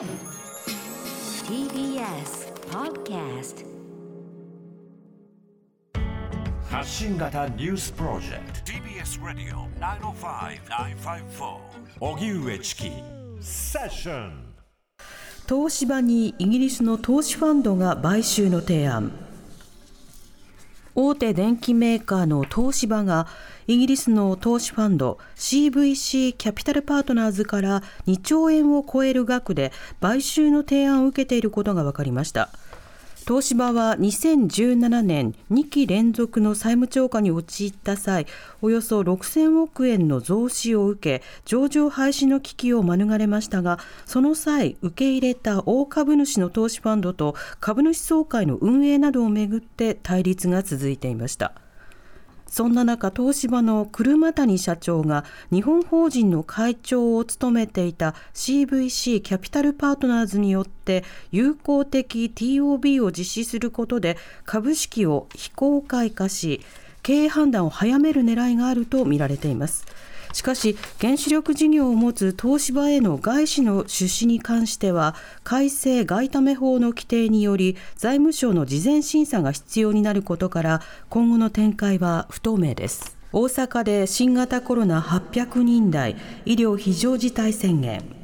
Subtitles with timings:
[0.00, 0.08] TBS
[2.70, 3.66] Podcast
[6.70, 8.72] 発信型ニュースプロジェクト。
[8.72, 11.58] TBS ラディオ905-954
[12.00, 12.90] おぎゅうえちき
[13.42, 14.54] セッション
[15.46, 19.12] 東芝にイギリスの投資ファンドが買収の提案
[21.02, 23.26] 大手電機メーカーの東芝が
[23.66, 32.50] イギリスの投資ファンド CVC キャピタルパートナーズから2兆円を超える額で買収の提案を受けていることが分かりました。
[33.26, 38.26] 東芝は2017年2期連続の債務超過に陥った際
[38.62, 51.52] およそ6000億円の増資を受け上場廃止の危機を免れましたがその際受け入れた大株主の投資ファンドと株主総会の運営などをめぐって対立が続いていました。
[52.50, 66.60] そんな中、東芝の車谷社長が日本法人の会長を務めていた CVC キャピタルパートナーズによって有効的 TOB を実施することで株式を非公開化し、
[67.04, 69.86] 経営判断を早める狙いがあるとみられています。
[70.32, 75.14] しかし原子力事業を持つ東芝への外資の出資に関しては
[75.44, 88.20] 改正外為法の規定により財務省の事前審査が必要になることから今後の展開は不透明です大阪で新型コロナ800人台医療非常事態宣言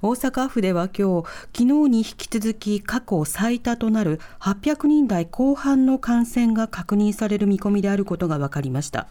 [0.00, 9.08] 大阪府では今日、昨日に引き続き過去最多となる800人台後半の感染が確認される見込みであることが分かりました。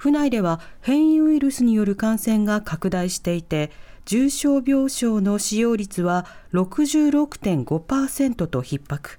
[0.00, 3.70] 府内では変異ウイルスによる感染が拡大していて
[4.06, 9.18] 重症病床の使用率は66.5%と逼迫。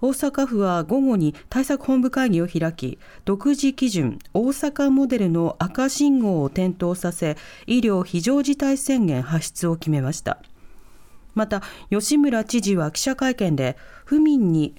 [0.00, 7.36] 大阪府は午後に対策本部会議を開き独自基準大阪モデルの赤信号を点灯させ
[7.66, 10.38] 医療非常事態宣言発出を決めました。
[11.34, 14.74] また吉村知事は記者会見で府民に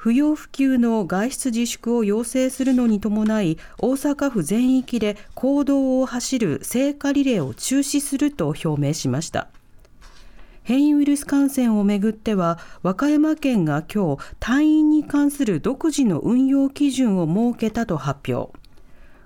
[0.00, 9.48] 不要不急の外出自粛を要請するのに伴い大阪府全域で公道を走る聖火リレーを中止すると表明しました。
[10.62, 18.58] 変異ウイルス感染をめぐっては和歌山県が今日退院に関する独自の運用基準を設けたと発表。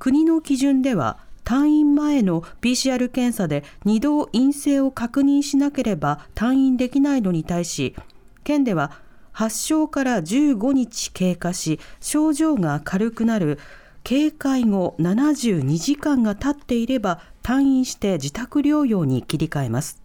[0.00, 7.94] 国の基準では退院前の PCR 検査で2度陰性を確認しなければ退院できないのに対し
[8.42, 9.05] 県では
[9.36, 13.58] 発症から15日経過し症状が軽くなる。
[14.02, 20.00] 警戒後72時間が経っていれば退院して自宅療養に切り替えます。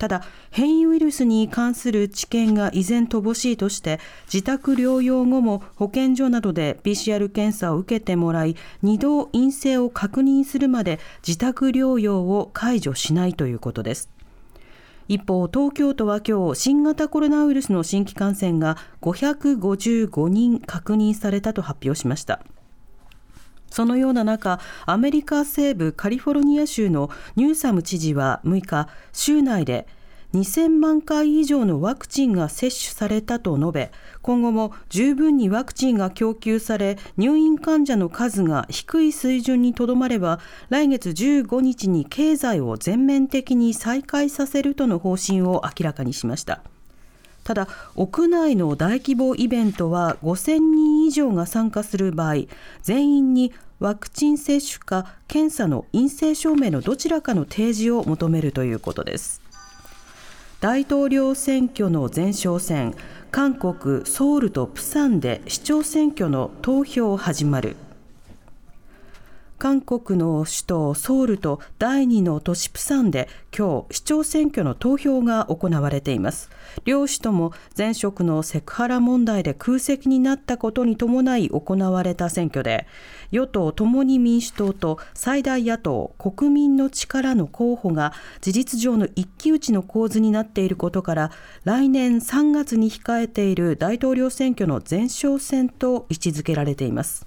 [0.00, 4.00] ただ変異ウイルスに関する知見が依然乏しいとして
[4.32, 14.17] 自宅療養後も保健所などで PCR 検査を受けてもらい2度陰性を確認するまで自宅療養を解除しないということです。
[15.08, 22.40] 一方、東京都は今日、新型コロナウイルスの新規感染が555人確認されたと発表しました。
[23.70, 29.86] そのような中、アメリカ西部カリフォルニア州のニューサム知事は6日、州内で
[30.34, 33.90] 2000万回以上のワクチンが接種されたと述べ、
[34.20, 46.60] 今後も十分にワクチンが供給され、入院患者の数が低い水準にとどまれば、来月15日に経済を全面的に再開させるとの方針を明らかにしました。
[47.44, 47.66] ただ、
[47.96, 52.34] 屋内の大規模イベントは5000人以上が参加する場合、
[52.82, 59.47] 全員にワクチン接種か検査の陰性証明のどちらかの提示を求めるということです。
[60.60, 62.96] 大統領選挙の前哨戦
[63.30, 67.76] 韓国ソウルとプサンで市長選挙の投票始まる。
[69.58, 76.48] 韓国の首都ソウルと第2の都市プサンで今日市長選挙の投票が行われています。
[76.84, 82.86] 両氏とも前職のセクハラ問題で空席になったことに伴い行われた選挙で
[83.32, 91.32] 与党共に民主党と最大野党国民の力の候補が事実上の一騎打ちの構図になっていることから
[91.64, 97.26] 来年3月に控えている大統領選挙の前哨戦と位置づけられています。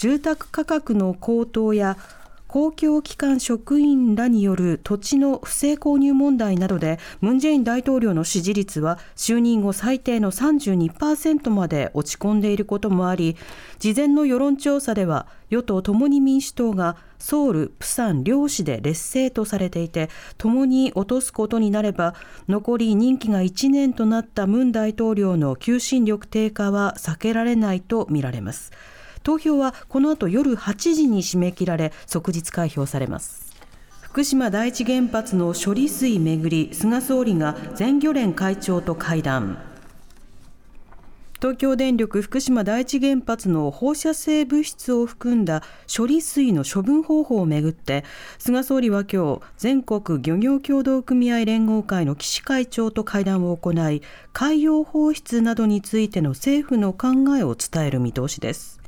[0.00, 1.98] 住宅価格の高騰や
[2.46, 13.36] 公共機関職員らによる土地の不正購入問題などでムン・ジェイン大統領の支持率は就任後最低の32%まで落ち込んでいることもあり
[13.78, 20.08] 事前の世論調査では与党共に民主党がソウル、プサン両市で劣勢とされていて
[20.38, 22.14] 共に落とすことになれば
[22.48, 28.72] 残り任期が1年となったムン大統領の求心力低下は避けられないとみられます。
[29.22, 33.50] 投票はこの後夜8時に締め切られ即日開票されます。
[34.00, 39.70] 福島第一原発の処理水めぐり菅総理が全漁連会長と会談。
[41.40, 48.04] 東京電力福島第一原発の放射性物質を含んだ処理水の処分方法をめぐって
[48.38, 54.02] 菅総理は今日全国漁業協同組合連合会の岸会長と会談を行い
[54.34, 57.08] 海洋放出などについての政府の考
[57.38, 58.79] えを伝える見通しです。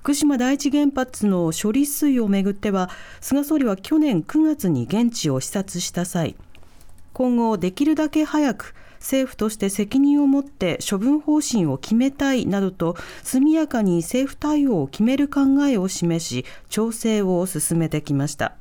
[0.00, 2.88] 福島第一原発の処理水をめぐっては
[3.20, 6.36] 菅総理は去年9月に現地を視察した際
[7.12, 18.54] 今後できるだけ早く政府として責任を持って処分方針を決めたいなどと速やかに政府対応を決める考えを示し調整を進めてきました。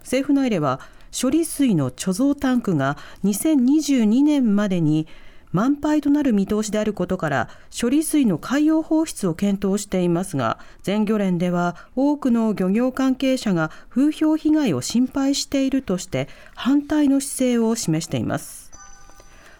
[0.00, 0.80] 政府内では
[1.18, 5.06] 処理水の貯蔵タンクが2022年までに
[5.52, 7.48] 満杯となる見通しであることから
[7.78, 18.70] 処理水の海洋放出を検討していますが全漁連では多くの漁業関係者が風評被害を心配しているとして反対の姿勢を示しています。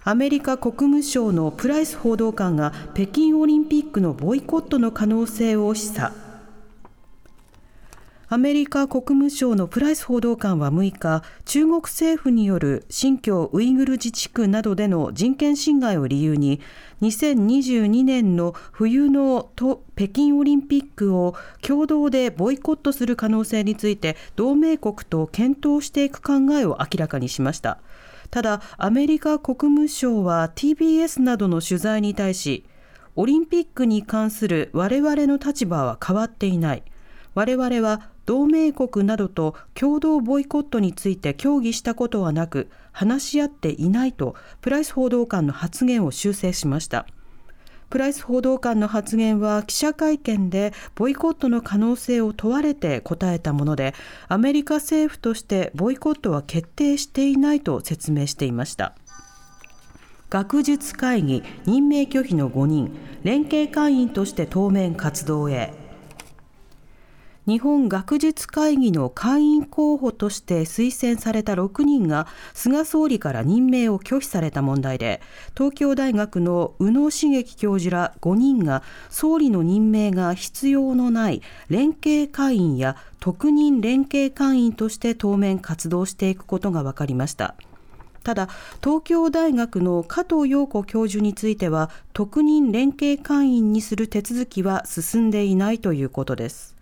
[0.03, 6.13] アメリカ国務省のプライス報道官が北京オリンピックのボイコットの可能性を示唆。
[8.33, 16.61] アメリカ国務省のプライス報道官は6日中国政府による新疆ウイグル自治区などでの人権侵害を理由に
[17.03, 27.81] 2022年の冬の北京オリンピックを共同でボイコットする可能性について同盟国と検討していく考えを明らかにしました。
[28.31, 32.65] ただアメリカ国務省は TBS などの取材に対し
[33.17, 36.85] オリンピックに関する我々の立場は変わっていない
[37.35, 47.07] 我々は同盟国などと共同ボイコットについて協議したことはなく話し合っていないとプライス報道官の発言を修正しました。
[47.91, 53.95] プライス報道官の発言は記者会見でボイコットの可能性を問われて答えたもので
[54.29, 58.95] アメリカ政府としてボイコットは決定していないと説明していました
[60.31, 65.75] 学術会議任命拒否の5人連携会員として当面活動へ
[67.51, 75.21] 日本学術会議の会員候補として推薦された6人が菅総理から任命を拒否された問題で
[75.57, 87.57] 東京大学の宇野茂樹教授ら5人が総理の任命が必要のない連携会員や特任連携会員として当面活動していくことが分かりました。
[88.23, 88.49] ただ
[88.81, 96.79] 東京大学の加藤陽子教授については特任連携会員にする手続きは進んでいないということです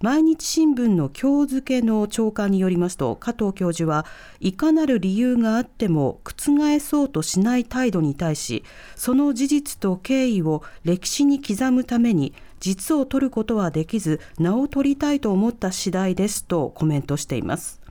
[0.00, 4.06] 毎日新聞の今日付の長官によりますと加藤教授は
[4.40, 8.64] いかなる理由があっても覆そうとしない態度に対し
[8.96, 17.83] その事実と経緯を歴史に刻むために実を取ることはできず名を取りたいと思った次第ですとコメントしています。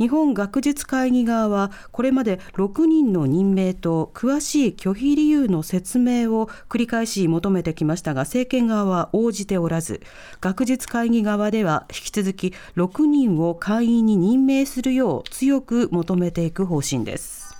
[0.00, 10.00] 日本学術会議側はこれまで6人の任命と詳しい拒否理由の説明を繰り返し求めてきましたが政権側は応じておらず
[10.40, 17.54] 学術会議側では引き続き6人を会員に任命するよう強く求めていく方針です。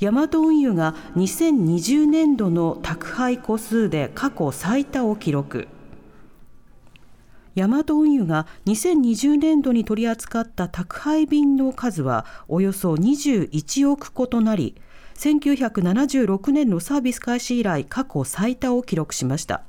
[0.00, 5.68] ヤマト運輸が2020年度の宅配個数で過去最多を記録。
[7.60, 14.76] ヤマト運輸が2020年度に取り扱った宅配便の数はおよそ21億個となり
[15.16, 19.60] 1976年のサービス開始以来過去最多を記録しました。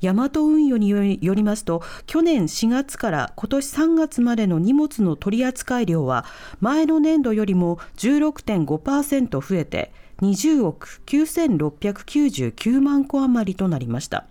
[0.00, 6.24] ヤマト運輸によりますと去年4月から今年3月までの荷物の取扱量は
[6.60, 9.92] 前の年度よりも16.5%増えて
[10.22, 14.24] 20億9699万個余りとなりました。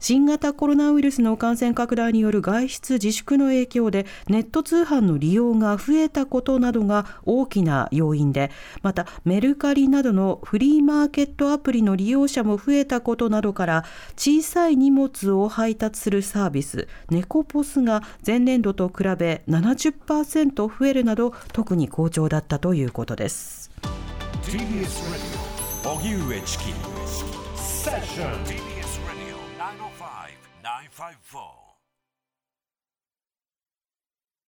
[0.00, 8.50] 新型コロナウイルスの感染拡大による外出自粛の影響でネット通販の利用が増えたことなどが大きな要因で
[8.82, 13.84] またメルカリなどのフリーマーケットアプリの利用者も増えたことなどから
[14.16, 23.70] 小さい荷物を配達するサービスネコポスが前年度と比べ70%増えるなど特に好調だったということです。
[24.42, 24.88] TBS
[25.84, 26.74] 荻上チキン
[30.98, 31.67] five four.